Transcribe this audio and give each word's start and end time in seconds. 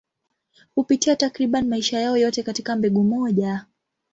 Hupitia 0.75 1.15
takriban 1.15 1.67
maisha 1.67 1.99
yao 1.99 2.17
yote 2.17 2.43
katika 2.43 2.75
mbegu 2.75 3.03
moja. 3.03 3.65